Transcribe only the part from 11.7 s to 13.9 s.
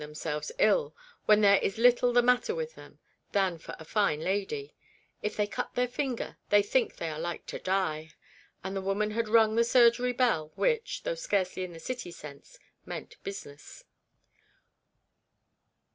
the City sense) meant business.